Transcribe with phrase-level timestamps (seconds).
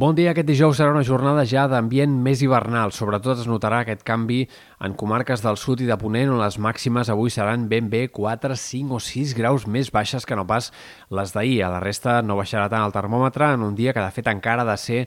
[0.00, 2.88] Bon dia, aquest dijous serà una jornada ja d'ambient més hivernal.
[2.96, 4.38] Sobretot es notarà aquest canvi
[4.80, 8.56] en comarques del sud i de Ponent, on les màximes avui seran ben bé 4,
[8.56, 10.70] 5 o 6 graus més baixes que no pas
[11.12, 11.58] les d'ahir.
[11.66, 14.64] A la resta no baixarà tant el termòmetre en un dia que de fet encara
[14.64, 15.02] ha de ser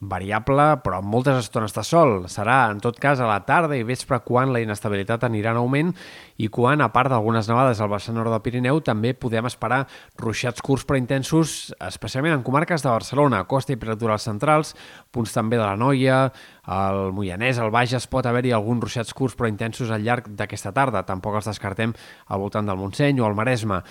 [0.00, 2.12] variable, però amb moltes estones de sol.
[2.30, 5.90] Serà, en tot cas, a la tarda i vespre quan la inestabilitat anirà en augment
[6.38, 9.84] i quan, a part d'algunes nevades al vessant nord del Pirineu, també podem esperar
[10.20, 14.74] ruixats curts però intensos, especialment en comarques de Barcelona, costa i prelaturals centrals,
[15.10, 16.20] punts també de la Noia,
[16.68, 21.02] el Moianès, el Bages, pot haver-hi alguns ruixats curts però intensos al llarg d'aquesta tarda.
[21.08, 21.94] Tampoc els descartem
[22.28, 23.82] al voltant del Montseny o al Maresme.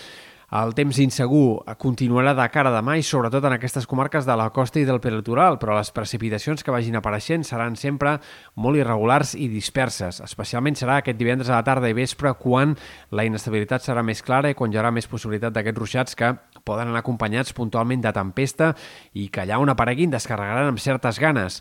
[0.47, 4.79] El temps insegur continuarà de cara demà i sobretot en aquestes comarques de la costa
[4.79, 8.13] i del peritoral, però les precipitacions que vagin apareixent seran sempre
[8.55, 10.21] molt irregulars i disperses.
[10.23, 12.77] Especialment serà aquest divendres a la tarda i vespre quan
[13.11, 16.31] la inestabilitat serà més clara i quan hi haurà més possibilitat d'aquests ruixats que
[16.63, 18.71] poden anar acompanyats puntualment de tempesta
[19.19, 21.59] i que allà on apareguin descarregaran amb certes ganes.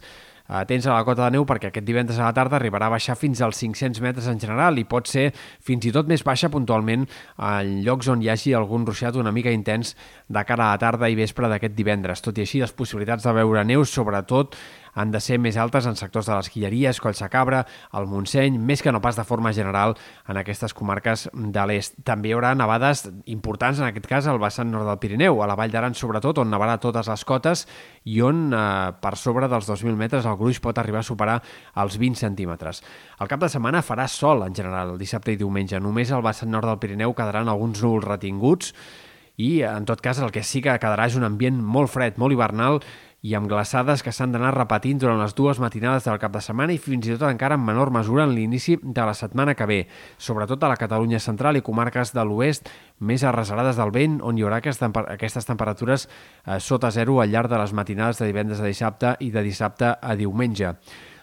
[0.48, 3.16] Atents a la cota de neu perquè aquest divendres a la tarda arribarà a baixar
[3.18, 7.06] fins als 500 metres en general i pot ser fins i tot més baixa puntualment
[7.36, 9.96] en llocs on hi hagi algun ruixat una mica intens
[10.28, 12.22] de cara a la tarda i vespre d'aquest divendres.
[12.22, 14.54] Tot i així, les possibilitats de veure neu, sobretot
[14.96, 17.62] han de ser més altes en sectors de les Quilleries, Collsacabra,
[17.96, 19.94] el Montseny, més que no pas de forma general
[20.26, 22.00] en aquestes comarques de l'est.
[22.08, 25.58] També hi haurà nevades importants, en aquest cas al vessant nord del Pirineu, a la
[25.58, 27.66] Vall d'Aran sobretot, on nevarà totes les cotes
[28.08, 28.66] i on eh,
[29.02, 31.40] per sobre dels 2.000 metres el gruix pot arribar a superar
[31.84, 32.82] els 20 centímetres.
[33.20, 35.80] El cap de setmana farà sol en general, el dissabte i diumenge.
[35.82, 38.72] Només al vessant nord del Pirineu quedaran alguns núvols retinguts
[39.36, 42.32] i, en tot cas, el que sí que quedarà és un ambient molt fred, molt
[42.32, 42.80] hivernal
[43.26, 46.74] i amb glaçades que s'han d'anar repetint durant les dues matinades del cap de setmana
[46.76, 49.80] i fins i tot encara en menor mesura en l'inici de la setmana que ve,
[50.18, 54.46] sobretot a la Catalunya central i comarques de l'oest més arrasarades del vent, on hi
[54.46, 59.16] haurà aquestes temperatures eh, sota zero al llarg de les matinades de divendres a dissabte
[59.20, 60.76] i de dissabte a diumenge.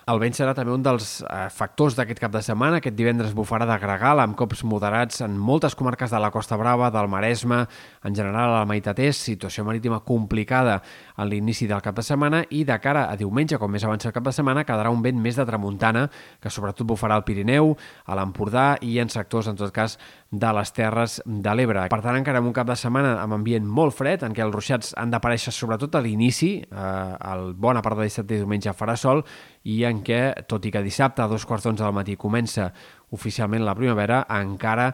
[0.03, 2.81] El vent serà també un dels eh, factors d'aquest cap de setmana.
[2.81, 6.89] Aquest divendres bufarà de gregal amb cops moderats en moltes comarques de la Costa Brava,
[6.91, 7.61] del Maresme,
[8.03, 10.81] en general a la meitat est, situació marítima complicada
[11.15, 14.15] en l'inici del cap de setmana i de cara a diumenge, com més avança el
[14.17, 16.09] cap de setmana, quedarà un vent més de tramuntana
[16.43, 17.71] que sobretot bufarà al Pirineu,
[18.03, 19.95] a l'Empordà i en sectors, en tot cas,
[20.33, 21.87] de les Terres de l'Ebre.
[21.93, 24.55] Per tant, encara en un cap de setmana amb ambient molt fred, en què els
[24.55, 28.97] ruixats han d'aparèixer sobretot a l'inici, eh, el bona part de dissabte i diumenge farà
[28.99, 29.23] sol,
[29.63, 32.71] i en què, tot i que dissabte a dos quarts d'onze del matí comença
[33.13, 34.91] oficialment la primavera, encara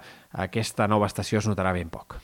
[0.47, 2.19] aquesta nova estació es notarà ben poc.